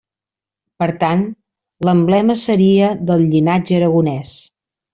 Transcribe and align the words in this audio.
Per 0.83 0.87
tant, 1.03 1.21
l'emblema 1.89 2.37
seria 2.45 2.89
del 3.11 3.25
llinatge 3.29 3.79
aragonès. 3.81 4.33